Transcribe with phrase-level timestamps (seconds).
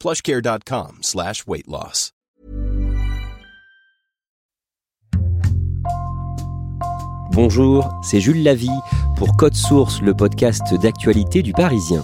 [0.00, 2.12] plushcare.com slash weight loss.
[7.32, 8.70] Bonjour, c'est Jules Lavie
[9.16, 12.02] pour Code Source, le podcast d'actualité du Parisien.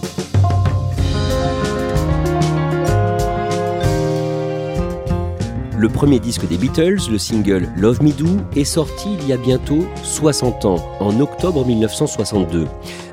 [5.83, 9.37] Le premier disque des Beatles, le single Love Me Do, est sorti il y a
[9.37, 12.67] bientôt 60 ans, en octobre 1962.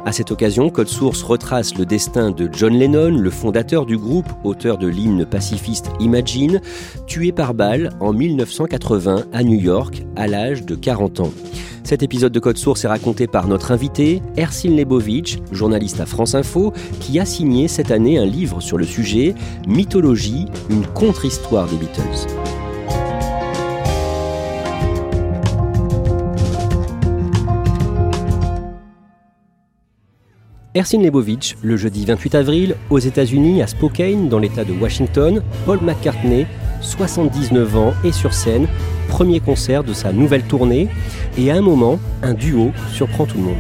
[0.07, 4.29] À cette occasion, Code Source retrace le destin de John Lennon, le fondateur du groupe,
[4.45, 6.61] auteur de l'hymne pacifiste Imagine,
[7.07, 11.33] tué par balle en 1980 à New York à l'âge de 40 ans.
[11.85, 16.35] Cet épisode de Code Source est raconté par notre invité, Ersin Lebovic, journaliste à France
[16.35, 19.35] Info, qui a signé cette année un livre sur le sujet,
[19.67, 22.60] Mythologie, une contre-histoire des Beatles.
[30.77, 35.81] Ersin Lebovic, le jeudi 28 avril, aux États-Unis, à Spokane, dans l'État de Washington, Paul
[35.83, 36.47] McCartney,
[36.81, 38.69] 79 ans, est sur scène,
[39.09, 40.89] premier concert de sa nouvelle tournée,
[41.37, 43.59] et à un moment, un duo surprend tout le monde.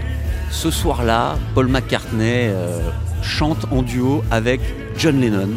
[0.52, 2.78] Ce soir-là, Paul McCartney euh,
[3.22, 4.60] chante en duo avec
[4.96, 5.50] John Lennon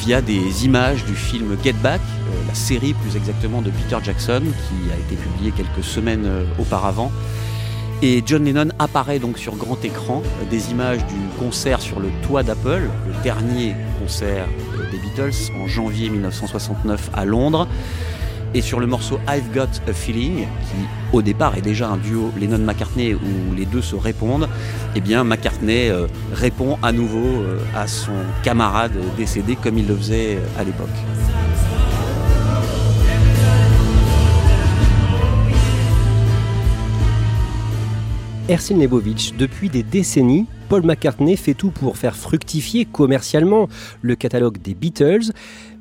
[0.00, 4.42] via des images du film Get Back, euh, la série plus exactement de Peter Jackson,
[4.42, 7.12] qui a été publiée quelques semaines euh, auparavant.
[8.04, 12.08] Et John Lennon apparaît donc sur grand écran, euh, des images du concert sur le
[12.26, 17.68] toit d'Apple, le dernier concert euh, des Beatles en janvier 1969 à Londres.
[18.54, 22.32] Et sur le morceau I've Got a Feeling, qui au départ est déjà un duo
[22.40, 24.48] Lennon-McCartney où les deux se répondent,
[24.96, 28.12] eh bien McCartney euh, répond à nouveau à son
[28.42, 30.88] camarade décédé comme il le faisait à l'époque.
[38.52, 43.66] Ersin Lebovic, depuis des décennies, Paul McCartney fait tout pour faire fructifier commercialement
[44.02, 45.32] le catalogue des Beatles,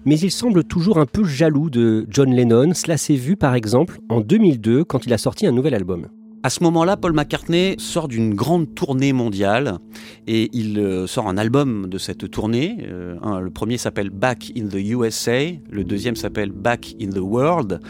[0.06, 2.74] mais il semble toujours un peu jaloux de John Lennon.
[2.74, 6.08] Cela s'est vu par exemple en 2002 quand il a sorti un nouvel album.
[6.44, 9.78] À ce moment-là, Paul McCartney sort d'une grande tournée mondiale
[10.26, 12.78] et il euh, sort un album de cette tournée.
[12.90, 17.82] Euh, le premier s'appelle Back in the USA, le deuxième s'appelle Back in the World.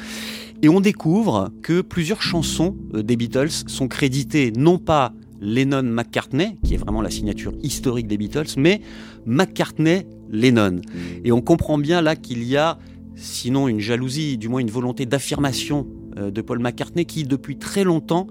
[0.64, 6.76] Et on découvre que plusieurs chansons euh, des Beatles sont créditées non pas Lennon-McCartney, qui
[6.76, 8.82] est vraiment la signature historique des Beatles, mais
[9.26, 10.72] McCartney-Lennon.
[10.72, 11.26] Mmh.
[11.26, 12.78] Et on comprend bien là qu'il y a,
[13.16, 17.84] sinon une jalousie, du moins une volonté d'affirmation euh, de Paul McCartney, qui depuis très
[17.84, 18.28] longtemps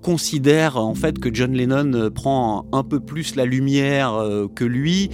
[0.00, 4.64] considère en fait que John Lennon euh, prend un peu plus la lumière euh, que
[4.64, 5.10] lui,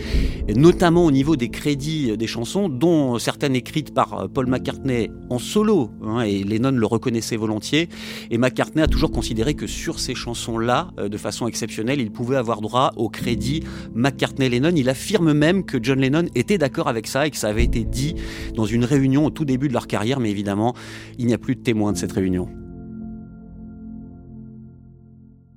[0.55, 5.39] notamment au niveau des crédits des chansons, dont certaines écrites par euh, Paul McCartney en
[5.39, 7.89] solo, hein, et Lennon le reconnaissait volontiers,
[8.31, 12.61] et McCartney a toujours considéré que sur ces chansons-là, de façon exceptionnelle, il pouvait avoir
[12.61, 13.63] droit au crédit
[13.95, 14.73] McCartney-Lennon.
[14.77, 17.85] Il affirme même que John Lennon était d'accord avec ça et que ça avait été
[17.85, 18.15] dit
[18.55, 20.75] dans une réunion au tout début de leur carrière, mais évidemment,
[21.19, 22.49] il n'y a plus de témoins de cette réunion.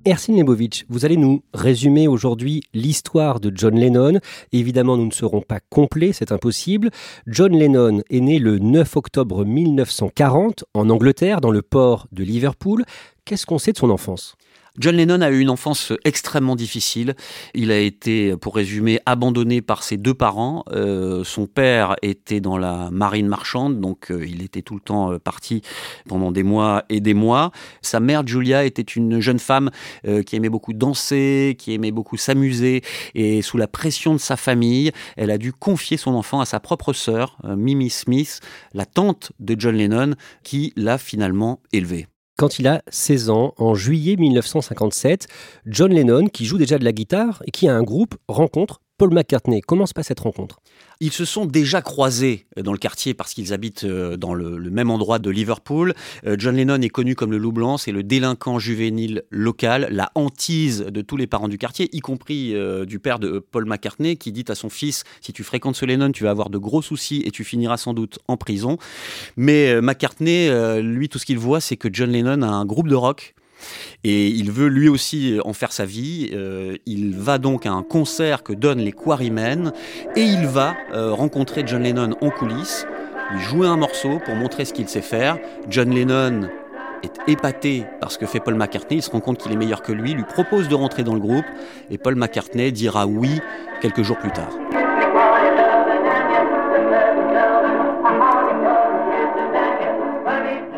[0.06, 4.18] Ersin Lebovic, vous allez nous résumer aujourd'hui l'histoire de John Lennon.
[4.50, 6.90] Évidemment, nous ne serons pas complets, c'est impossible.
[7.26, 12.86] John Lennon est né le 9 octobre 1940 en Angleterre, dans le port de Liverpool.
[13.26, 14.36] Qu'est-ce qu'on sait de son enfance?
[14.80, 17.14] John Lennon a eu une enfance extrêmement difficile.
[17.52, 20.64] Il a été, pour résumer, abandonné par ses deux parents.
[20.72, 25.12] Euh, son père était dans la marine marchande, donc euh, il était tout le temps
[25.12, 25.60] euh, parti
[26.08, 27.50] pendant des mois et des mois.
[27.82, 29.70] Sa mère, Julia, était une jeune femme
[30.26, 32.82] qui aimait beaucoup danser, qui aimait beaucoup s'amuser,
[33.14, 36.58] et sous la pression de sa famille, elle a dû confier son enfant à sa
[36.58, 38.40] propre sœur, Mimi Smith,
[38.72, 42.06] la tante de John Lennon, qui l'a finalement élevé.
[42.40, 45.28] Quand il a 16 ans, en juillet 1957,
[45.66, 49.14] John Lennon, qui joue déjà de la guitare et qui a un groupe, rencontre Paul
[49.14, 49.62] McCartney.
[49.62, 50.60] Comment se passe cette rencontre?
[51.00, 54.90] Ils se sont déjà croisés dans le quartier parce qu'ils habitent euh, dans le, même
[54.90, 55.94] endroit de Liverpool.
[56.26, 60.10] Euh, John Lennon est connu comme le loup blanc, c'est le délinquant juvénile local, la
[60.14, 64.18] hantise de tous les parents du quartier, y compris euh, du père de Paul McCartney
[64.18, 66.82] qui dit à son fils si tu fréquentes ce Lennon, tu vas avoir de gros
[66.82, 68.76] soucis et tu finiras sans doute en prison.
[69.38, 70.50] Mais McCartney,
[70.82, 73.34] lui, tout ce qu'il voit, c'est que John Lennon a un groupe de rock
[74.04, 76.30] et il veut lui aussi en faire sa vie.
[76.32, 79.72] Euh, il va donc à un concert que donnent les Quarrymen
[80.16, 82.86] et il va euh, rencontrer John Lennon en coulisses,
[83.32, 85.38] lui jouer un morceau pour montrer ce qu'il sait faire.
[85.68, 86.48] John Lennon
[87.02, 89.82] est épaté par ce que fait Paul McCartney, il se rend compte qu'il est meilleur
[89.82, 91.46] que lui, lui propose de rentrer dans le groupe
[91.90, 93.40] et Paul McCartney dira oui
[93.80, 94.50] quelques jours plus tard.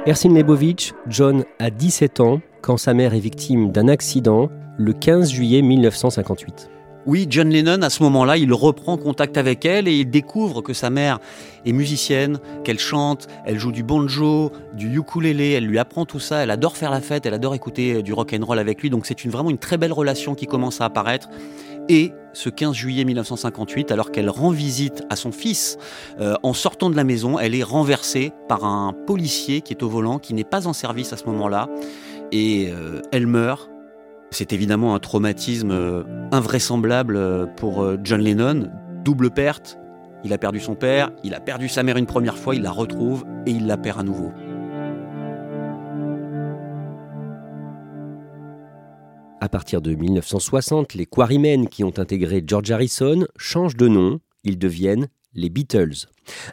[0.06, 4.48] Lebovitch, John a 17 ans quand sa mère est victime d'un accident
[4.78, 6.70] le 15 juillet 1958.
[7.04, 10.72] Oui, John Lennon, à ce moment-là, il reprend contact avec elle et il découvre que
[10.72, 11.18] sa mère
[11.66, 16.44] est musicienne, qu'elle chante, elle joue du banjo, du ukulélé, elle lui apprend tout ça,
[16.44, 18.88] elle adore faire la fête, elle adore écouter euh, du rock and roll avec lui,
[18.88, 21.28] donc c'est une, vraiment une très belle relation qui commence à apparaître.
[21.88, 25.78] Et ce 15 juillet 1958, alors qu'elle rend visite à son fils,
[26.20, 29.88] euh, en sortant de la maison, elle est renversée par un policier qui est au
[29.88, 31.68] volant, qui n'est pas en service à ce moment-là,
[32.32, 33.70] et euh, elle meurt.
[34.30, 36.02] C'est évidemment un traumatisme euh,
[36.32, 38.70] invraisemblable pour John Lennon,
[39.04, 39.78] double perte.
[40.24, 42.70] Il a perdu son père, il a perdu sa mère une première fois, il la
[42.70, 44.32] retrouve et il la perd à nouveau.
[49.42, 54.56] À partir de 1960, les Quarrymen qui ont intégré George Harrison changent de nom, ils
[54.56, 56.06] deviennent les Beatles.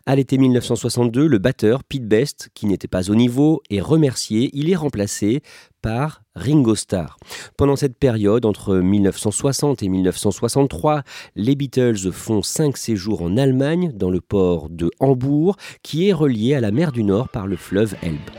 [0.05, 4.49] À l'été 1962, le batteur Pete Best, qui n'était pas au niveau, est remercié.
[4.53, 5.41] Il est remplacé
[5.81, 7.17] par Ringo Starr.
[7.57, 11.03] Pendant cette période, entre 1960 et 1963,
[11.35, 16.55] les Beatles font cinq séjours en Allemagne, dans le port de Hambourg, qui est relié
[16.55, 18.38] à la mer du Nord par le fleuve Elbe.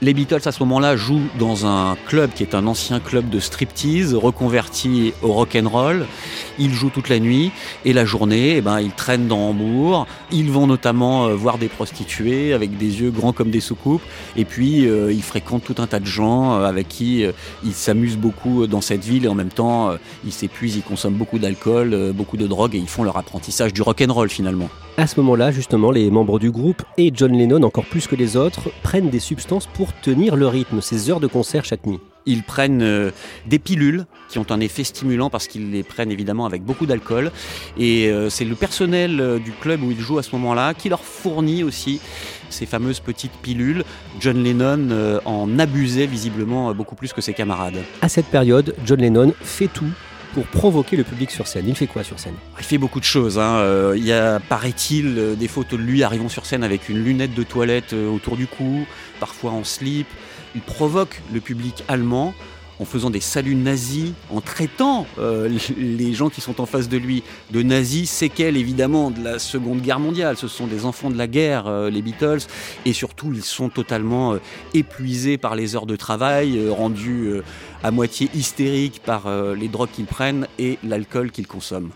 [0.00, 3.40] Les Beatles à ce moment-là jouent dans un club qui est un ancien club de
[3.40, 6.06] striptease reconverti au rock and roll.
[6.60, 7.50] Ils jouent toute la nuit
[7.84, 10.06] et la journée, eh ben, ils traînent dans Hambourg.
[10.30, 14.02] Ils vont notamment euh, voir des prostituées avec des yeux grands comme des soucoupes.
[14.36, 17.24] Et puis euh, ils fréquentent tout un tas de gens euh, avec qui
[17.64, 21.40] ils s'amusent beaucoup dans cette ville et en même temps ils s'épuisent, ils consomment beaucoup
[21.40, 24.68] d'alcool, beaucoup de drogue et ils font leur apprentissage du rock and roll finalement.
[24.98, 28.36] À ce moment-là, justement, les membres du groupe et John Lennon, encore plus que les
[28.36, 32.00] autres, prennent des substances pour tenir le rythme, ces heures de concert chaque nuit.
[32.26, 33.12] Ils prennent euh,
[33.46, 37.30] des pilules qui ont un effet stimulant parce qu'ils les prennent évidemment avec beaucoup d'alcool.
[37.78, 40.88] Et euh, c'est le personnel euh, du club où ils jouent à ce moment-là qui
[40.88, 42.00] leur fournit aussi
[42.50, 43.84] ces fameuses petites pilules.
[44.18, 47.84] John Lennon en abusait visiblement beaucoup plus que ses camarades.
[48.02, 49.92] À cette période, John Lennon fait tout
[50.34, 51.64] pour provoquer le public sur scène.
[51.68, 52.34] Il fait quoi sur scène?
[52.58, 53.38] Il fait beaucoup de choses.
[53.38, 53.56] Hein.
[53.58, 57.02] Euh, il y a, paraît-il, euh, des photos de lui arrivant sur scène avec une
[57.02, 58.86] lunette de toilette euh, autour du cou,
[59.20, 60.06] parfois en slip.
[60.54, 62.34] Il provoque le public allemand
[62.80, 66.96] en faisant des saluts nazis, en traitant euh, les gens qui sont en face de
[66.96, 70.36] lui de nazis, séquelles évidemment de la Seconde Guerre mondiale.
[70.36, 72.46] Ce sont des enfants de la guerre, euh, les Beatles,
[72.84, 74.40] et surtout ils sont totalement euh,
[74.74, 77.30] épuisés par les heures de travail, rendus
[77.82, 81.90] à moitié hystériques par les drogues qu'ils prennent et l'alcool qu'ils consomment.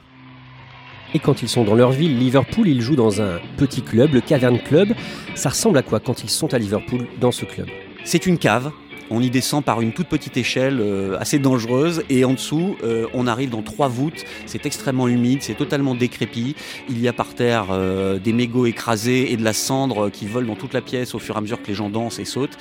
[1.15, 4.21] Et quand ils sont dans leur ville, Liverpool, ils jouent dans un petit club, le
[4.21, 4.95] Cavern Club.
[5.35, 7.69] Ça ressemble à quoi quand ils sont à Liverpool dans ce club?
[8.05, 8.73] C'est une cave
[9.13, 13.07] on y descend par une toute petite échelle euh, assez dangereuse et en dessous, euh,
[13.13, 14.25] on arrive dans trois voûtes.
[14.47, 16.57] C'est extrêmement humide, c'est totalement décrépit.
[16.89, 20.47] Il y a par terre euh, des mégots écrasés et de la cendre qui vole
[20.47, 22.57] dans toute la pièce au fur et à mesure que les gens dansent et sautent.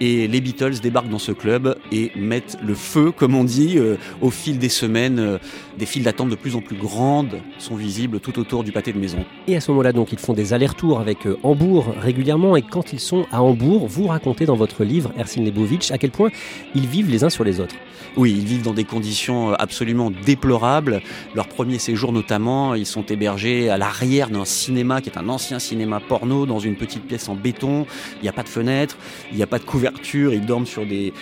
[0.00, 3.78] Et les Beatles débarquent dans ce club et mettent le feu, comme on dit,
[4.20, 5.38] au fil des semaines.
[5.78, 8.98] des files d'attente de plus en plus grandes sont visibles tout autour du pâté de
[8.98, 9.24] maison.
[9.48, 12.56] Et à ce moment-là, donc, ils font des allers-retours avec Hambourg régulièrement.
[12.56, 16.10] Et quand ils sont à Hambourg, vous racontez dans votre livre, Ersin Lebovitch, à quel
[16.10, 16.30] point
[16.74, 17.74] ils vivent les uns sur les autres.
[18.16, 21.02] Oui, ils vivent dans des conditions euh, absolument déplorables.
[21.34, 25.58] Leur premier séjour notamment, ils sont hébergés à l'arrière d'un cinéma qui est un ancien
[25.58, 27.86] cinéma porno dans une petite pièce en béton.
[28.16, 28.96] Il n'y a pas de fenêtre,
[29.32, 31.12] il n'y a pas de couverture, ils dorment sur des,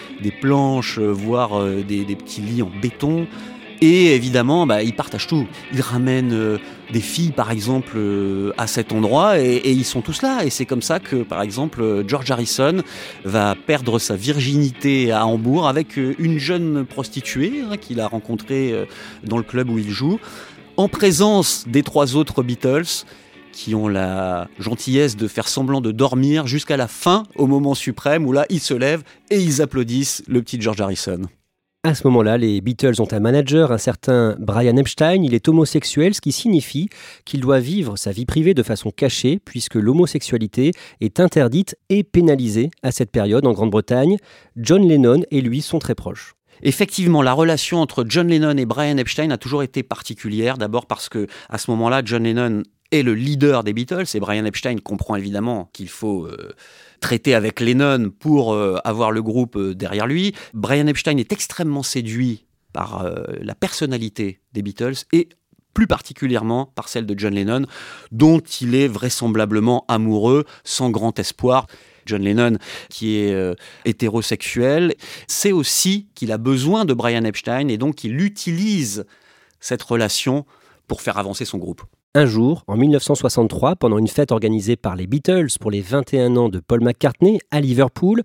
[0.40, 3.26] planches, euh, voire euh, des petits lits en béton.
[3.87, 5.47] Et évidemment, bah, ils partagent tout.
[5.75, 6.57] Ils ramènent euh,
[6.91, 10.43] des filles, par exemple, euh, à cet endroit, et, ils sont tous là.
[10.43, 12.83] Et c'est comme ça que, par exemple, euh, George Harrison
[13.26, 18.73] va perdre sa virginité à Hambourg avec une jeune prostituée hein, qu'il a rencontrée
[19.23, 20.19] dans le club où il joue,
[20.79, 23.05] en présence des trois autres Beatles
[23.53, 28.25] qui ont la gentillesse de faire semblant de dormir jusqu'à la fin, au moment suprême
[28.26, 31.21] où là, ils se lèvent et ils applaudissent le petit George Harrison.
[31.87, 35.23] À ce moment-là, les Beatles ont un manager, un certain Brian Epstein.
[35.23, 36.88] Il est homosexuel, ce qui signifie
[37.26, 40.71] qu'il doit vivre sa vie privée de façon cachée, puisque l'homosexualité
[41.03, 44.17] est interdite et pénalisée à cette période en Grande-Bretagne.
[44.57, 46.37] John Lennon et lui sont très proches.
[46.62, 50.57] Effectivement, la relation entre John Lennon et Brian Epstein a toujours été particulière.
[50.57, 54.45] D'abord parce que à ce moment-là, John Lennon est le leader des Beatles et Brian
[54.45, 56.53] Epstein comprend évidemment qu'il faut euh,
[57.00, 60.35] traité avec Lennon pour euh, avoir le groupe euh, derrière lui.
[60.53, 63.09] Brian Epstein est extrêmement séduit par
[63.41, 65.29] la personnalité des Beatles et
[65.75, 67.67] plus particulièrement par celle de John Lennon,
[68.11, 71.69] dont il est vraisemblablement amoureux sans grand espoir.
[72.05, 72.59] John Lennon,
[72.91, 74.97] qui est hétérosexuel,
[75.29, 79.05] sait aussi qu'il a besoin de Brian Epstein et donc il utilise
[79.61, 80.45] cette relation
[80.88, 81.85] pour faire avancer son groupe.
[82.16, 86.49] Un jour, en 1963, pendant une fête organisée par les Beatles pour les 21 ans
[86.49, 88.23] de Paul McCartney à Liverpool,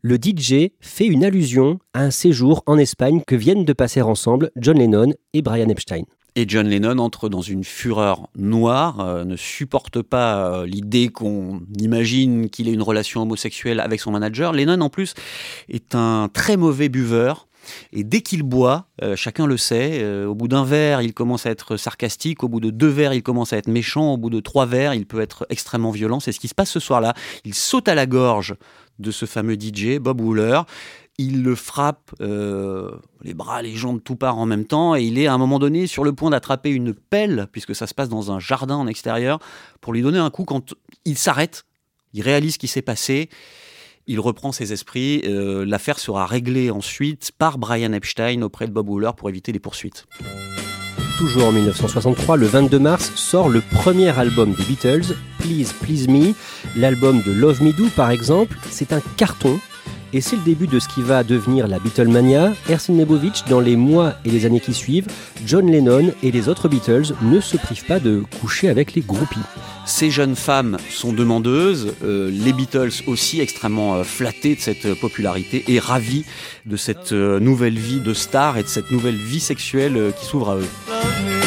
[0.00, 4.52] le DJ fait une allusion à un séjour en Espagne que viennent de passer ensemble
[4.54, 6.04] John Lennon et Brian Epstein.
[6.36, 11.62] Et John Lennon entre dans une fureur noire, euh, ne supporte pas euh, l'idée qu'on
[11.80, 14.52] imagine qu'il ait une relation homosexuelle avec son manager.
[14.52, 15.14] Lennon, en plus,
[15.68, 17.48] est un très mauvais buveur.
[17.92, 21.46] Et dès qu'il boit, euh, chacun le sait, euh, au bout d'un verre, il commence
[21.46, 24.30] à être sarcastique, au bout de deux verres, il commence à être méchant, au bout
[24.30, 26.20] de trois verres, il peut être extrêmement violent.
[26.20, 27.14] C'est ce qui se passe ce soir-là.
[27.44, 28.54] Il saute à la gorge
[28.98, 30.60] de ce fameux DJ, Bob Wooler.
[31.18, 32.90] Il le frappe euh,
[33.22, 35.58] les bras, les jambes, tout part en même temps, et il est à un moment
[35.58, 38.86] donné sur le point d'attraper une pelle, puisque ça se passe dans un jardin en
[38.86, 39.38] extérieur,
[39.80, 41.64] pour lui donner un coup quand il s'arrête.
[42.14, 43.28] Il réalise ce qui s'est passé
[44.06, 45.22] il reprend ses esprits.
[45.24, 49.58] Euh, l'affaire sera réglée ensuite par Brian Epstein auprès de Bob Wooler pour éviter les
[49.58, 50.06] poursuites.
[51.18, 56.34] Toujours en 1963, le 22 mars, sort le premier album des Beatles, Please Please Me.
[56.76, 59.60] L'album de Love Me Do, par exemple, c'est un carton
[60.12, 62.52] et c'est le début de ce qui va devenir la Beatlemania.
[62.68, 65.06] Ersin Nebovich, dans les mois et les années qui suivent,
[65.46, 69.38] John Lennon et les autres Beatles ne se privent pas de coucher avec les groupies.
[69.86, 75.64] Ces jeunes femmes sont demandeuses, euh, les Beatles aussi extrêmement euh, flattés de cette popularité
[75.68, 76.24] et ravis
[76.66, 80.50] de cette euh, nouvelle vie de star et de cette nouvelle vie sexuelle qui s'ouvre
[80.50, 81.41] à eux.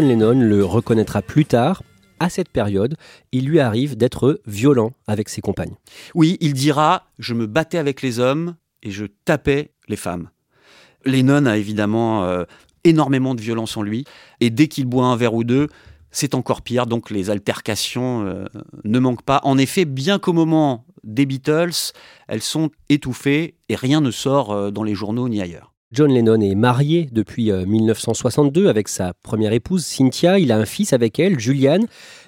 [0.00, 1.82] John Lennon le reconnaîtra plus tard.
[2.20, 2.96] À cette période,
[3.32, 5.74] il lui arrive d'être violent avec ses compagnes.
[6.14, 10.30] Oui, il dira Je me battais avec les hommes et je tapais les femmes.
[11.04, 12.44] Lennon a évidemment euh,
[12.82, 14.06] énormément de violence en lui,
[14.40, 15.68] et dès qu'il boit un verre ou deux,
[16.10, 18.46] c'est encore pire, donc les altercations euh,
[18.84, 19.42] ne manquent pas.
[19.44, 21.92] En effet, bien qu'au moment des Beatles,
[22.26, 25.74] elles sont étouffées et rien ne sort euh, dans les journaux ni ailleurs.
[25.92, 30.38] John Lennon est marié depuis 1962 euh, avec sa première épouse Cynthia.
[30.38, 31.80] Il a un fils avec elle, Julian.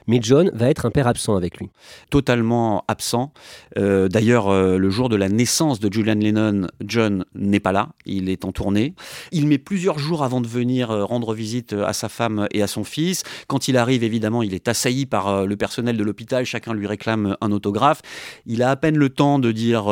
[0.06, 1.70] Mais John va être un père absent avec lui.
[2.10, 3.32] Totalement absent.
[3.78, 7.90] Euh, d'ailleurs, euh, le jour de la naissance de Julian Lennon, John n'est pas là.
[8.06, 8.94] Il est en tournée.
[9.30, 12.84] Il met plusieurs jours avant de venir rendre visite à sa femme et à son
[12.84, 13.22] fils.
[13.46, 16.44] Quand il arrive, évidemment, il est assailli par le personnel de l'hôpital.
[16.44, 18.02] Chacun lui réclame un autographe.
[18.46, 19.88] Il a à peine le temps de dire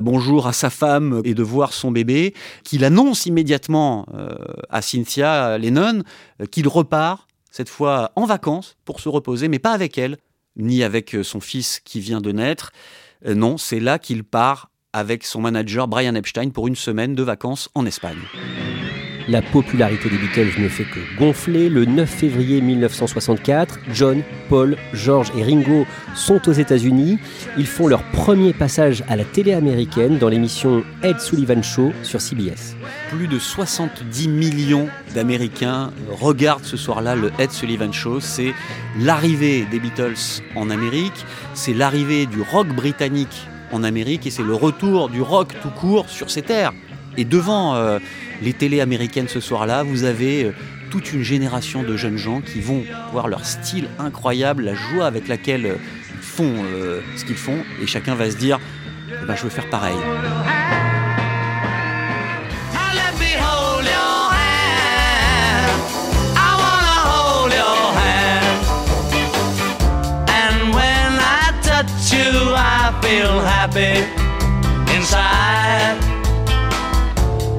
[0.00, 4.34] bonjour à sa femme et de voir son bébé, qu'il annonce immédiatement euh,
[4.70, 6.02] à Cynthia Lennon
[6.40, 10.16] euh, qu'il repart, cette fois en vacances, pour se reposer, mais pas avec elle,
[10.56, 12.72] ni avec euh, son fils qui vient de naître.
[13.24, 17.70] non, c'est là qu'il part avec son manager Brian Epstein pour une semaine de vacances
[17.76, 18.18] en Espagne.
[19.26, 21.70] La popularité des Beatles ne fait que gonfler.
[21.70, 27.18] Le 9 février 1964, John, Paul, George et Ringo sont aux États-Unis.
[27.56, 32.20] Ils font leur premier passage à la télé américaine dans l'émission Ed Sullivan Show sur
[32.20, 32.76] CBS.
[33.10, 38.20] Plus de 70 millions d'Américains regardent ce soir-là le Ed Sullivan Show.
[38.20, 38.52] C'est
[39.00, 44.54] l'arrivée des Beatles en Amérique, c'est l'arrivée du rock britannique en Amérique et c'est le
[44.54, 46.72] retour du rock tout court sur ces terres.
[47.16, 47.98] Et devant euh,
[48.42, 50.52] les télés américaines ce soir-là, vous avez euh,
[50.90, 55.28] toute une génération de jeunes gens qui vont voir leur style incroyable, la joie avec
[55.28, 55.76] laquelle euh,
[56.14, 56.54] ils font
[57.16, 58.58] ce qu'ils font, et chacun va se dire,
[59.08, 59.94] eh ben, je veux faire pareil.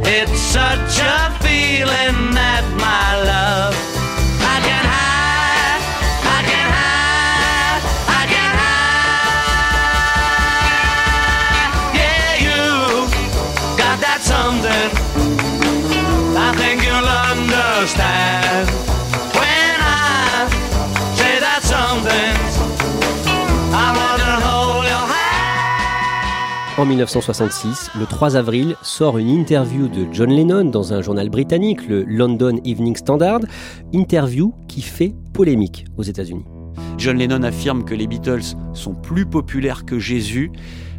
[0.07, 3.73] It's such a feeling that my love
[4.39, 5.81] I can hide,
[6.21, 9.65] I can hide, I can hide.
[11.97, 13.09] Yeah, you
[13.77, 14.94] got that something.
[26.77, 31.87] En 1966, le 3 avril, sort une interview de John Lennon dans un journal britannique,
[31.87, 33.39] le London Evening Standard,
[33.93, 36.43] interview qui fait polémique aux États-Unis.
[36.97, 40.51] John Lennon affirme que les Beatles sont plus populaires que Jésus.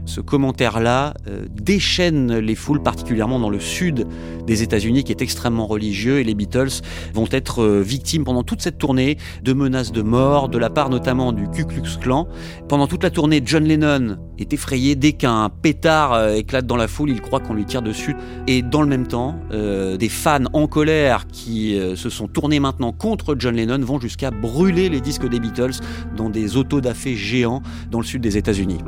[0.06, 4.06] Ce commentaire-là euh, déchaîne les foules, particulièrement dans le sud
[4.46, 6.80] des États-Unis, qui est extrêmement religieux, et les Beatles
[7.12, 10.90] vont être euh, victimes pendant toute cette tournée de menaces de mort, de la part
[10.90, 12.28] notamment du Ku Klux Klan.
[12.68, 16.86] Pendant toute la tournée, John Lennon est effrayé dès qu'un pétard euh, éclate dans la
[16.86, 18.14] foule, il croit qu'on lui tire dessus.
[18.46, 23.34] Et dans le même temps, des fans en colère qui se sont tournés maintenant contre
[23.38, 25.80] John Lennon vont jusqu'à brûler les disques des Beatles
[26.16, 28.78] dans des autodafés géants dans le sud des États-Unis.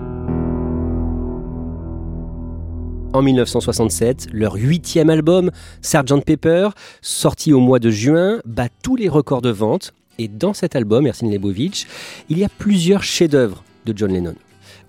[3.18, 5.50] En 1967, leur huitième album,
[5.82, 6.68] Sgt Pepper,
[7.02, 9.92] sorti au mois de juin, bat tous les records de vente.
[10.18, 11.88] Et dans cet album, Ersin Lebovitch,
[12.28, 14.36] il y a plusieurs chefs-d'œuvre de John Lennon.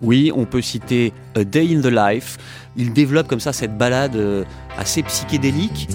[0.00, 2.38] Oui, on peut citer A Day in the Life.
[2.76, 4.44] Il développe comme ça cette balade euh,
[4.78, 5.88] assez psychédélique.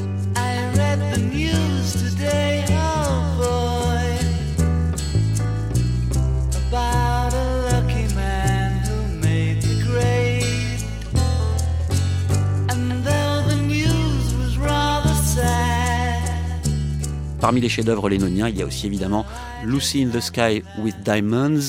[17.45, 19.23] Parmi les chefs-d'œuvre lénoniens, il y a aussi évidemment
[19.63, 21.67] Lucy in the Sky with Diamonds.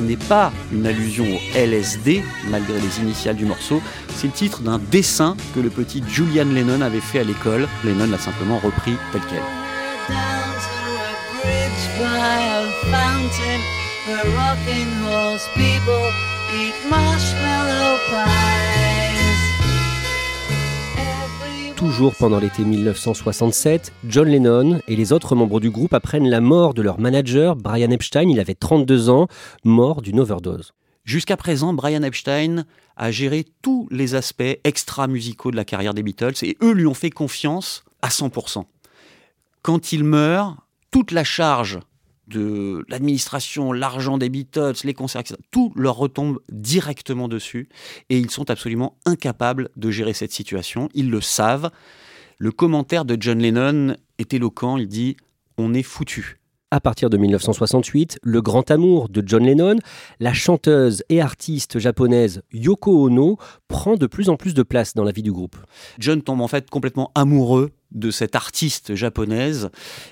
[0.00, 3.82] N'est pas une allusion au LSD, malgré les initiales du morceau.
[4.16, 7.68] C'est le titre d'un dessin que le petit Julian Lennon avait fait à l'école.
[7.84, 9.42] Lennon l'a simplement repris tel quel.
[15.54, 16.12] People
[16.52, 18.34] eat marshmallow pies.
[21.74, 26.74] Toujours pendant l'été 1967, John Lennon et les autres membres du groupe apprennent la mort
[26.74, 28.28] de leur manager, Brian Epstein.
[28.28, 29.26] Il avait 32 ans,
[29.64, 30.74] mort d'une overdose.
[31.04, 32.66] Jusqu'à présent, Brian Epstein
[32.98, 36.92] a géré tous les aspects extra-musicaux de la carrière des Beatles et eux lui ont
[36.92, 38.66] fait confiance à 100%.
[39.62, 40.56] Quand il meurt,
[40.90, 41.80] toute la charge
[42.28, 47.68] de l'administration, l'argent des Beatles, les concerts, etc., tout leur retombe directement dessus
[48.08, 50.88] et ils sont absolument incapables de gérer cette situation.
[50.94, 51.70] Ils le savent.
[52.38, 54.76] Le commentaire de John Lennon est éloquent.
[54.76, 55.16] Il dit
[55.56, 56.40] On est foutu.
[56.74, 59.76] À partir de 1968, le grand amour de John Lennon,
[60.18, 65.04] la chanteuse et artiste japonaise Yoko Ono prend de plus en plus de place dans
[65.04, 65.54] la vie du groupe.
[66.00, 69.70] John tombe en fait complètement amoureux de cette artiste japonaise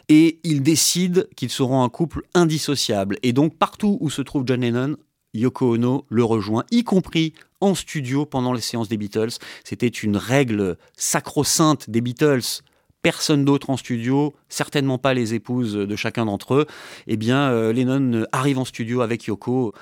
[0.08, 3.18] et ils décident qu'ils seront un couple indissociable.
[3.24, 4.94] Et donc partout où se trouve John Lennon,
[5.34, 9.32] Yoko Ono le rejoint, y compris en studio pendant les séances des Beatles.
[9.64, 12.62] C'était une règle sacro-sainte des Beatles.
[13.02, 16.66] Personne d'autre en studio, certainement pas les épouses de chacun d'entre eux.
[17.08, 19.74] Eh bien, euh, Lennon arrive en studio avec Yoko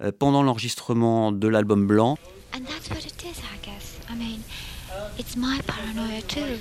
[0.00, 2.16] euh, pendant l'enregistrement de l'album blanc.
[2.54, 3.98] And that's what it is, I guess.
[4.10, 4.40] I mean,
[5.18, 6.58] it's my paranoia too.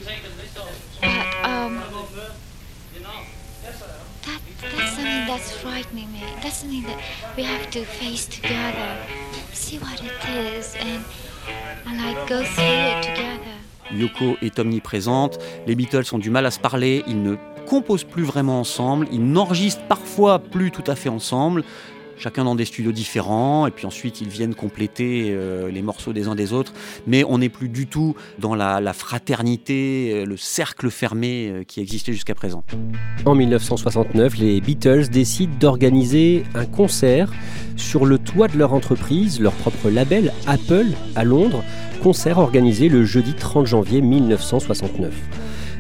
[1.00, 1.80] But um,
[4.24, 6.24] that that's something that's frightening me.
[6.44, 6.98] That's something that
[7.38, 8.98] we have to face together,
[9.54, 11.06] see what it is, and
[11.86, 13.71] and like go through it together.
[13.94, 18.24] Yoko est omniprésente, les Beatles ont du mal à se parler, ils ne composent plus
[18.24, 21.64] vraiment ensemble, ils n'enregistrent parfois plus tout à fait ensemble,
[22.22, 26.28] chacun dans des studios différents, et puis ensuite ils viennent compléter euh, les morceaux des
[26.28, 26.74] uns des autres,
[27.08, 31.82] mais on n'est plus du tout dans la, fraternité, euh, le cercle fermé euh, qui
[31.82, 32.64] existait jusqu'à présent.
[33.26, 37.32] En 1969, les Beatles décident d'organiser un concert
[37.76, 41.64] sur le toit de leur entreprise, leur propre label Apple à Londres,
[42.02, 45.14] concert organisé le jeudi 30 janvier 1969.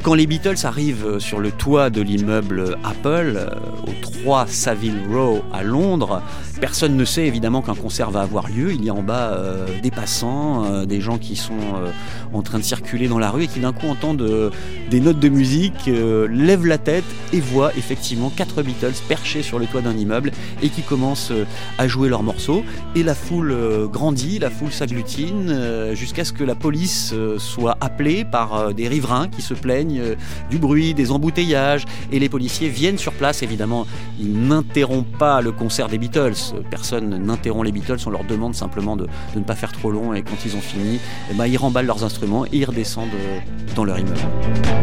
[0.03, 3.49] Quand les Beatles arrivent sur le toit de l'immeuble Apple, euh,
[3.85, 6.23] au 3 Savile Row à Londres,
[6.59, 8.73] personne ne sait évidemment qu'un concert va avoir lieu.
[8.73, 11.91] Il y a en bas euh, des passants, euh, des gens qui sont euh,
[12.33, 14.49] en train de circuler dans la rue et qui d'un coup entendent euh,
[14.89, 19.59] des notes de musique, euh, lèvent la tête et voient effectivement quatre Beatles perchés sur
[19.59, 21.45] le toit d'un immeuble et qui commencent euh,
[21.77, 22.63] à jouer leurs morceaux.
[22.95, 27.37] Et la foule euh, grandit, la foule s'agglutine euh, jusqu'à ce que la police euh,
[27.39, 30.15] soit appelée par euh, des riverains qui se plaignent euh,
[30.49, 33.43] du bruit, des embouteillages, et les policiers viennent sur place.
[33.43, 33.85] Évidemment,
[34.19, 36.35] ils n'interrompent pas le concert des Beatles.
[36.69, 37.99] Personne n'interrompt les Beatles.
[38.05, 40.13] On leur demande simplement de, de ne pas faire trop long.
[40.13, 40.99] Et quand ils ont fini,
[41.29, 43.39] eh ben, ils remballent leurs instruments et ils redescendent euh,
[43.75, 44.19] dans leur immeuble.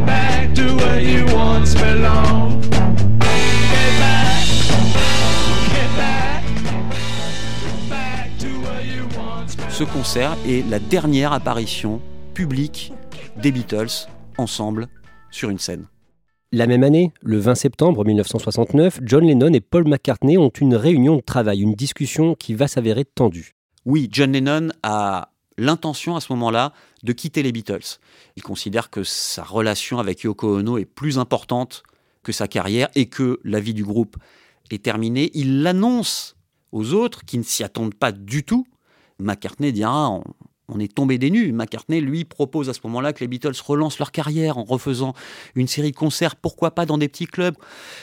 [0.06, 1.74] Back to where you once.
[9.78, 12.00] Ce concert est la dernière apparition
[12.34, 12.92] publique
[13.36, 14.88] des Beatles ensemble
[15.30, 15.86] sur une scène.
[16.50, 21.16] La même année, le 20 septembre 1969, John Lennon et Paul McCartney ont une réunion
[21.16, 23.54] de travail, une discussion qui va s'avérer tendue.
[23.84, 27.98] Oui, John Lennon a l'intention à ce moment-là de quitter les Beatles.
[28.36, 31.82] Il considère que sa relation avec Yoko Ono est plus importante
[32.22, 34.16] que sa carrière et que la vie du groupe
[34.70, 35.30] est terminée.
[35.34, 36.36] Il l'annonce
[36.72, 38.66] aux autres qui ne s'y attendent pas du tout.
[39.18, 40.20] McCartney dira
[40.68, 41.52] on, est tombé des nues.
[41.52, 45.14] McCartney, lui, propose à ce moment-là que les Beatles relancent leur carrière en refaisant
[45.54, 47.56] une série de concerts, pourquoi pas dans des petits clubs,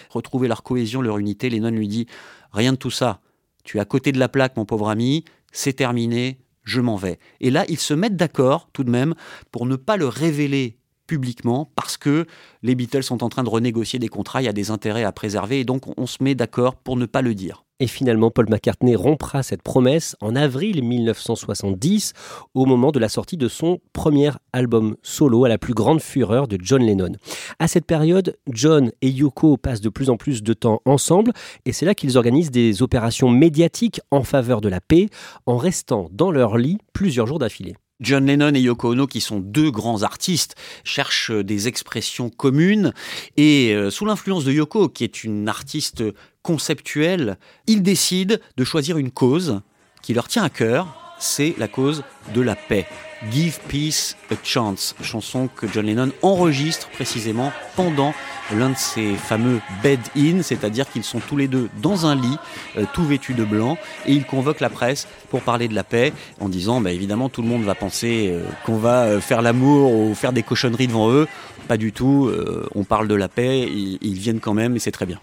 [0.10, 1.49] retrouver leur cohésion, leur unité.
[1.49, 2.08] Lennon lui dit
[2.51, 3.21] rien de tout ça.
[3.63, 7.19] Tu es à côté de la plaque, mon pauvre ami, c'est terminé, je m'en vais.
[7.41, 9.15] Et là, ils se mettent d'accord tout de même
[9.51, 12.25] pour ne pas le révéler publiquement parce que
[12.63, 15.12] les Beatles sont en train de renégocier des contrats, il y a des intérêts à
[15.12, 17.64] préserver et donc on se met d'accord pour ne pas le dire.
[17.81, 22.13] Et finalement, Paul McCartney rompra cette promesse en avril 1970,
[22.53, 26.47] au moment de la sortie de son premier album solo, à la plus grande fureur
[26.47, 27.11] de John Lennon.
[27.59, 31.33] À cette période, John et Yoko passent de plus en plus de temps ensemble,
[31.65, 35.09] et c'est là qu'ils organisent des opérations médiatiques en faveur de la paix,
[35.45, 37.75] en restant dans leur lit plusieurs jours d'affilée.
[38.01, 42.93] John Lennon et Yoko Ono, qui sont deux grands artistes, cherchent des expressions communes.
[43.38, 46.03] Et euh, sous l'influence de Yoko, qui est une artiste
[46.45, 49.62] conceptuelle, ils décident de choisir une cause
[50.03, 50.88] qui leur tient à cœur.
[51.17, 52.03] C'est la cause
[52.36, 52.86] de la paix.
[53.31, 58.13] Give Peace a Chance, chanson que John Lennon enregistre précisément pendant
[58.53, 62.38] l'un de ces fameux bed-in, c'est-à-dire qu'ils sont tous les deux dans un lit,
[62.77, 66.13] euh, tout vêtus de blanc, et ils convoquent la presse pour parler de la paix,
[66.39, 69.93] en disant, bah, évidemment, tout le monde va penser euh, qu'on va euh, faire l'amour
[69.93, 71.27] ou faire des cochonneries devant eux.
[71.67, 72.31] Pas du tout,
[72.75, 75.19] on parle de la paix, ils viennent quand même, et c'est très bien.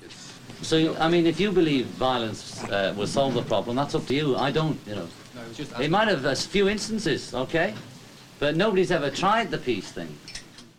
[0.73, 4.15] So, I mean, if you believe violence uh, will solve the problem, that's up to
[4.15, 4.37] you.
[4.37, 5.07] I don't, you know.
[5.79, 7.75] It might have a few instances, okay?
[8.41, 10.09] But nobody's ever tried the peace thing.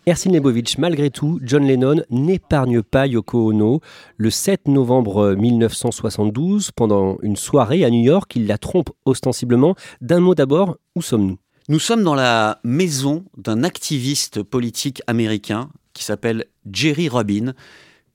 [0.08, 3.82] Ersin Lebovitch, malgré tout, John Lennon n'épargne pas Yoko Ono.
[4.18, 9.76] Le 7 novembre 1972, pendant une soirée à New York, il la trompe ostensiblement.
[10.02, 11.38] D'un mot d'abord, où sommes-nous?
[11.70, 17.54] Nous sommes dans la maison d'un activiste politique américain qui s'appelle Jerry Rubin,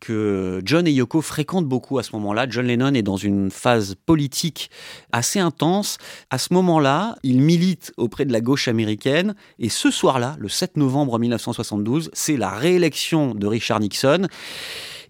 [0.01, 2.47] que John et Yoko fréquentent beaucoup à ce moment-là.
[2.49, 4.71] John Lennon est dans une phase politique
[5.13, 5.99] assez intense.
[6.31, 9.35] À ce moment-là, il milite auprès de la gauche américaine.
[9.59, 14.27] Et ce soir-là, le 7 novembre 1972, c'est la réélection de Richard Nixon.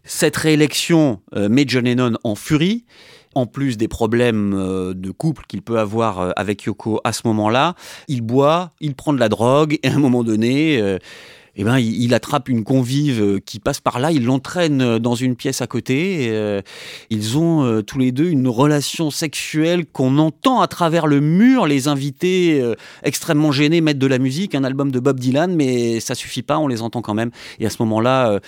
[0.04, 2.84] Cette réélection euh, met John Lennon en furie.
[3.34, 7.22] En plus des problèmes euh, de couple qu'il peut avoir euh, avec Yoko à ce
[7.26, 7.74] moment-là,
[8.08, 10.98] il boit, il prend de la drogue et à un moment donné,
[11.58, 14.98] eh ben, il, il attrape une convive euh, qui passe par là, il l'entraîne euh,
[15.00, 16.24] dans une pièce à côté.
[16.24, 16.62] et, euh,
[17.10, 21.66] ils ont euh, tous les deux une relation sexuelle qu'on entend à travers le mur.
[21.66, 25.98] Les invités euh, extrêmement gênés mettent de la musique, un album de Bob Dylan, mais
[25.98, 27.30] ça suffit pas, on les entend quand même.
[27.58, 28.40] Et à ce moment-là,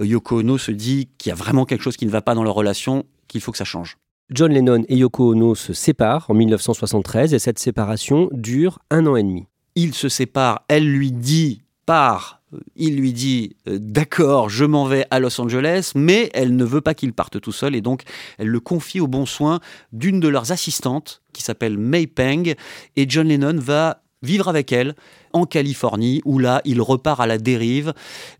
[0.00, 2.42] Yoko Ono se dit qu'il y a vraiment quelque chose qui ne va pas dans
[2.42, 3.96] leur relation, qu'il faut que ça change.
[4.30, 9.14] John Lennon et Yoko Ono se séparent en 1973 et cette séparation dure un an
[9.14, 9.44] et demi.
[9.76, 12.42] il se sépare, elle lui dit part,
[12.74, 16.80] il lui dit euh, d'accord, je m'en vais à Los Angeles, mais elle ne veut
[16.80, 18.02] pas qu'il parte tout seul et donc
[18.38, 19.60] elle le confie au bon soin
[19.92, 22.54] d'une de leurs assistantes qui s'appelle May Peng
[22.96, 24.94] et John Lennon va vivre avec elle
[25.36, 27.92] en Californie où là il repart à la dérive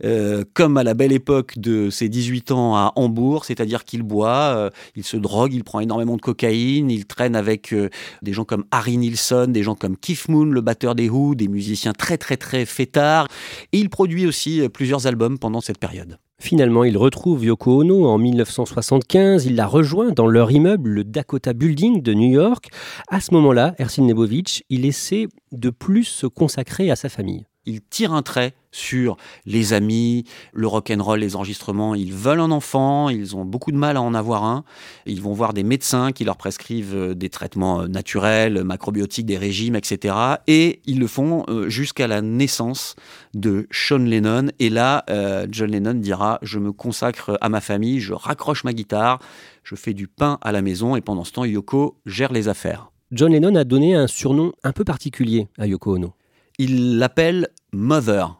[0.04, 4.54] euh, comme à la belle époque de ses 18 ans à Hambourg, c'est-à-dire qu'il boit,
[4.56, 7.90] euh, il se drogue, il prend énormément de cocaïne, il traîne avec euh,
[8.22, 11.48] des gens comme Harry Nilsson, des gens comme Keith Moon, le batteur des Who, des
[11.48, 13.28] musiciens très très très fêtards
[13.72, 16.18] et il produit aussi plusieurs albums pendant cette période.
[16.38, 19.46] Finalement, il retrouve Yoko Ono en 1975.
[19.46, 22.68] Il la rejoint dans leur immeuble, le Dakota Building de New York.
[23.08, 27.46] À ce moment-là, Ersin Nebovitch, il essaie de plus se consacrer à sa famille.
[27.66, 31.94] Il tire un trait sur les amis, le rock'n'roll, les enregistrements.
[31.94, 34.64] Ils veulent un enfant, ils ont beaucoup de mal à en avoir un.
[35.06, 39.38] Ils vont voir des médecins qui leur prescrivent euh, des traitements euh, naturels, macrobiotiques, des
[39.38, 40.14] régimes, etc.
[40.46, 42.96] Et ils le font euh, jusqu'à la naissance
[43.34, 44.48] de Sean Lennon.
[44.58, 45.04] Et là,
[45.50, 49.18] John Lennon dira Je me consacre à ma famille, je raccroche ma guitare,
[49.62, 50.96] je fais du pain à la maison.
[50.96, 52.90] Et pendant ce temps, Yoko gère les affaires.
[53.12, 56.14] John Lennon a donné un surnom un peu particulier à Yoko Ono.
[56.58, 58.36] Il l'appelle Mother,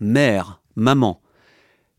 [0.00, 1.20] mère, maman.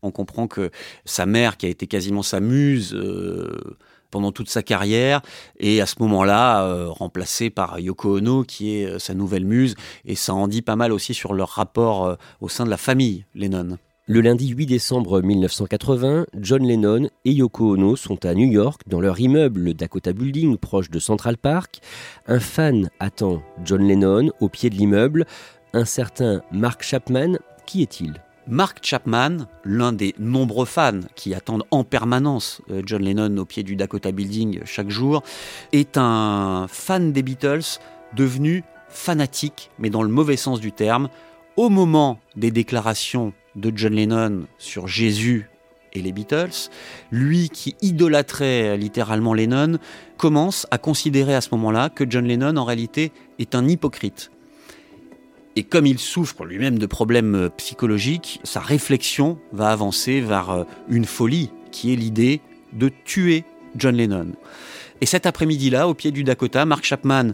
[0.02, 0.70] On comprend que
[1.04, 3.76] sa mère, qui a été quasiment sa muse euh,
[4.10, 5.22] pendant toute sa carrière,
[5.58, 9.74] est à ce moment-là euh, remplacée par Yoko Ono, qui est euh, sa nouvelle muse.
[10.04, 13.24] Et ça en dit pas mal aussi sur leur rapport au sein de la famille
[13.34, 13.78] Lennon.
[14.10, 19.02] Le lundi 8 décembre 1980, John Lennon et Yoko Ono sont à New York dans
[19.02, 21.80] leur immeuble Dakota Building proche de Central Park.
[22.26, 25.26] Un fan attend John Lennon au pied de l'immeuble.
[25.74, 28.14] Un certain Mark Chapman, qui est-il?
[28.46, 33.62] Mark Chapman, l'un des nombreux fans qui attendent en permanence euh, John Lennon au pied
[33.62, 35.22] du Dakota Building chaque jour,
[35.72, 37.78] est un fan des Beatles
[38.16, 41.10] devenu fanatique, mais dans le mauvais sens du terme.
[41.58, 45.50] Au moment des déclarations de John Lennon sur Jésus
[45.92, 46.70] et les Beatles,
[47.10, 49.78] lui qui idolâtrait littéralement Lennon,
[50.18, 54.30] commence à considérer à ce moment-là que John Lennon en réalité est un hypocrite.
[55.56, 60.64] Et comme il souffre lui-même de problèmes euh, psychologiques, sa réflexion va avancer vers euh,
[60.88, 62.40] une folie qui est l'idée
[62.72, 63.42] de tuer
[63.74, 64.28] John Lennon.
[65.00, 67.32] Et cet après-midi-là, au pied du Dakota, Mark Chapman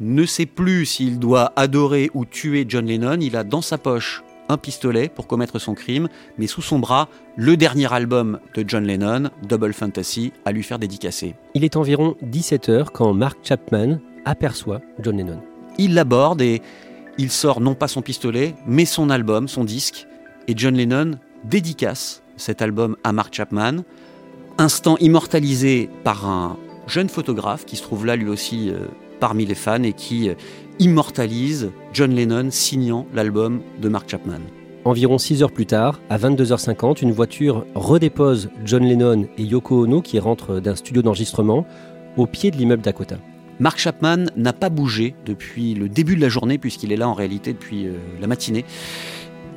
[0.00, 3.18] ne sait plus s'il doit adorer ou tuer John Lennon.
[3.20, 7.08] Il a dans sa poche un pistolet pour commettre son crime, mais sous son bras,
[7.36, 11.34] le dernier album de John Lennon, Double Fantasy, à lui faire dédicacer.
[11.54, 15.42] Il est environ 17h quand Mark Chapman aperçoit John Lennon.
[15.78, 16.62] Il l'aborde et
[17.18, 20.06] il sort non pas son pistolet, mais son album, son disque,
[20.48, 21.12] et John Lennon
[21.44, 23.82] dédicace cet album à Mark Chapman.
[24.58, 26.56] Instant immortalisé par un
[26.86, 28.86] jeune photographe qui se trouve là lui aussi euh,
[29.20, 30.34] parmi les fans et qui euh,
[30.78, 34.40] immortalise John Lennon signant l'album de Mark Chapman.
[34.84, 40.00] Environ 6 heures plus tard, à 22h50, une voiture redépose John Lennon et Yoko Ono
[40.00, 41.66] qui rentrent d'un studio d'enregistrement
[42.16, 43.16] au pied de l'immeuble Dakota.
[43.58, 47.14] Mark Chapman n'a pas bougé depuis le début de la journée, puisqu'il est là en
[47.14, 48.64] réalité depuis euh, la matinée.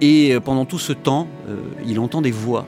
[0.02, 1.28] Et euh, pendant tout ce temps,
[1.86, 2.66] il entend des voix.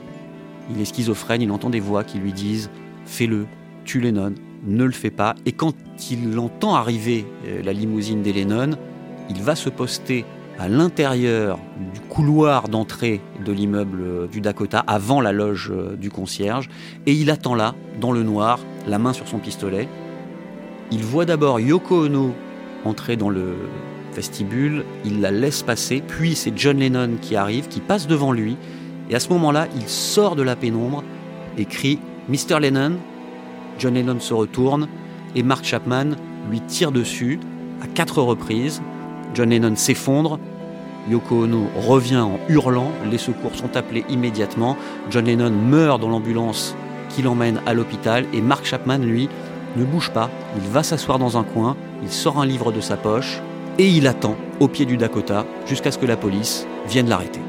[0.70, 2.70] Il est schizophrène, il entend des voix qui lui disent
[3.06, 3.46] Fais-le,
[3.84, 5.34] tue Lennon, ne le fais pas.
[5.46, 5.74] Et quand
[6.10, 8.70] il entend arriver euh, la limousine des Lennon,
[9.30, 10.24] il va se poster
[10.58, 11.58] à l'intérieur
[11.92, 16.68] du couloir d'entrée de l'immeuble euh, du Dakota, avant la loge euh, du concierge,
[17.06, 19.88] et il attend là, dans le noir, la main sur son pistolet.
[20.90, 22.32] Il voit d'abord Yoko Ono
[22.84, 23.54] entrer dans le
[24.14, 28.56] vestibule, il la laisse passer, puis c'est John Lennon qui arrive, qui passe devant lui,
[29.08, 31.02] et à ce moment-là, il sort de la pénombre
[31.58, 31.98] et crie
[32.28, 32.60] Mr.
[32.60, 32.96] Lennon.
[33.78, 34.88] John Lennon se retourne
[35.34, 36.16] et Mark Chapman
[36.50, 37.40] lui tire dessus
[37.82, 38.82] à quatre reprises.
[39.34, 40.38] John Lennon s'effondre.
[41.10, 42.90] Yoko Ono revient en hurlant.
[43.10, 44.76] Les secours sont appelés immédiatement.
[45.10, 46.76] John Lennon meurt dans l'ambulance
[47.08, 48.24] qui l'emmène à l'hôpital.
[48.32, 49.28] Et Mark Chapman, lui,
[49.76, 50.30] ne bouge pas.
[50.56, 51.76] Il va s'asseoir dans un coin.
[52.02, 53.40] Il sort un livre de sa poche.
[53.78, 57.40] Et il attend au pied du Dakota jusqu'à ce que la police vienne l'arrêter.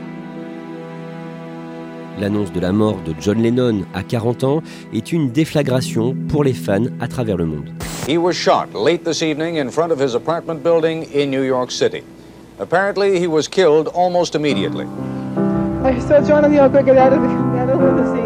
[2.19, 4.62] L'annonce de la mort de John Lennon à 40 ans
[4.93, 7.69] est une déflagration pour les fans à travers le monde.
[8.08, 11.71] He was shot late this evening in front of his apartment building in New York
[11.71, 12.04] City.
[12.60, 14.86] Apparently, he was killed almost immediately.
[15.84, 16.13] I of
[17.82, 18.22] of the scene.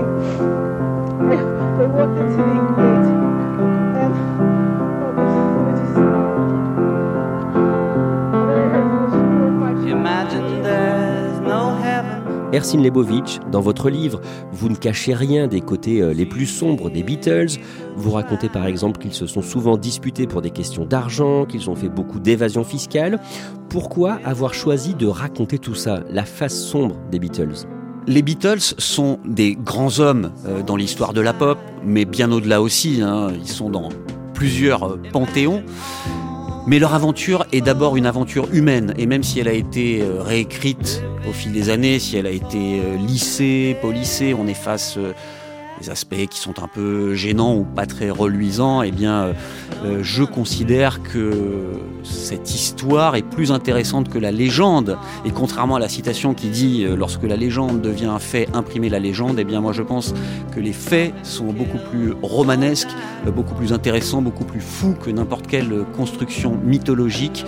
[12.57, 14.19] Ersin Lebovitch, dans votre livre,
[14.51, 17.59] vous ne cachez rien des côtés euh, les plus sombres des Beatles.
[17.95, 21.75] Vous racontez par exemple qu'ils se sont souvent disputés pour des questions d'argent, qu'ils ont
[21.75, 23.19] fait beaucoup d'évasion fiscale.
[23.69, 27.67] Pourquoi avoir choisi de raconter tout ça, la face sombre des Beatles?
[28.07, 32.59] Les Beatles sont des grands hommes euh, dans l'histoire de la pop, mais bien au-delà
[32.59, 33.01] aussi.
[33.03, 33.27] hein.
[33.39, 33.89] Ils sont dans
[34.33, 35.61] plusieurs euh, panthéons.
[36.67, 40.21] Mais leur aventure est d'abord une aventure humaine, et même si elle a été euh,
[40.21, 45.13] réécrite au fil des années, si elle a été euh, lissée, polissée, on efface euh,
[45.79, 49.33] des aspects qui sont un peu gênants ou pas très reluisants, eh bien, euh,
[49.85, 51.31] euh, je considère que
[52.03, 54.97] cette histoire est plus intéressante que la légende.
[55.25, 58.89] Et contrairement à la citation qui dit euh, lorsque la légende devient un fait, imprimer
[58.89, 60.13] la légende, eh bien, moi, je pense
[60.55, 62.89] que les faits sont beaucoup plus romanesques,
[63.35, 67.45] beaucoup plus intéressants, beaucoup plus fous que n'importe quelle construction mythologique,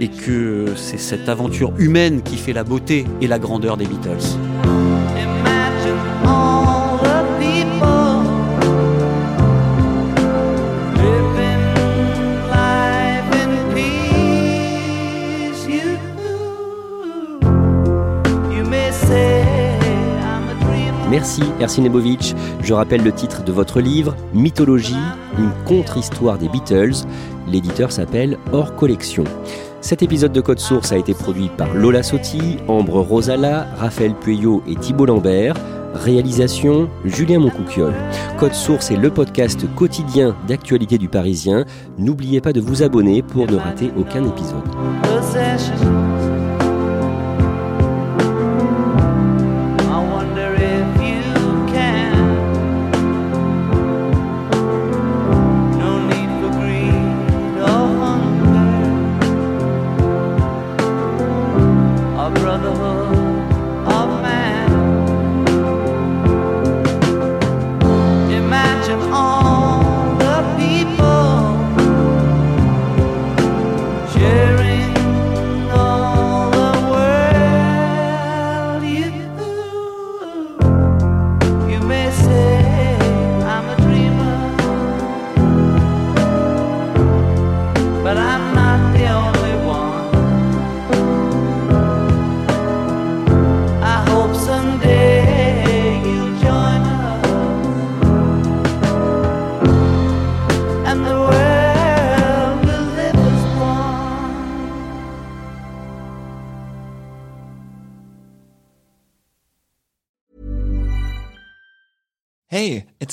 [0.00, 4.36] et que c'est cette aventure humaine qui fait la beauté et la grandeur des Beatles.
[21.16, 22.34] Merci Ersin Lebovitch.
[22.60, 24.94] Je rappelle le titre de votre livre, Mythologie,
[25.38, 27.06] une contre-histoire des Beatles.
[27.48, 29.24] L'éditeur s'appelle Hors Collection.
[29.80, 34.62] Cet épisode de Code Source a été produit par Lola Sotti, Ambre Rosala, Raphaël Pueyo
[34.68, 35.54] et Thibault Lambert.
[35.94, 37.94] Réalisation Julien Moncouquiole.
[38.38, 41.64] Code Source est le podcast quotidien d'actualité du Parisien.
[41.96, 44.64] N'oubliez pas de vous abonner pour ne rater aucun épisode.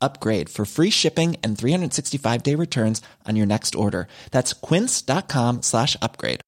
[0.00, 4.08] upgrade for free shipping and 365 day returns on your next order.
[4.30, 6.40] That's quince.com slash upgrade.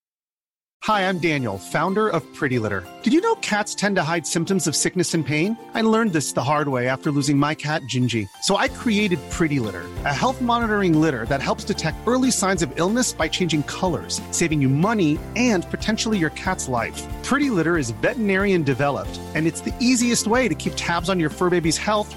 [0.85, 2.83] Hi, I'm Daniel, founder of Pretty Litter.
[3.03, 5.55] Did you know cats tend to hide symptoms of sickness and pain?
[5.75, 8.27] I learned this the hard way after losing my cat, Gingy.
[8.45, 12.73] So I created Pretty Litter, a health monitoring litter that helps detect early signs of
[12.77, 16.99] illness by changing colors, saving you money and potentially your cat's life.
[17.25, 21.31] Pretty Litter is veterinarian developed, and it's the easiest way to keep tabs on your
[21.31, 22.17] fur baby's health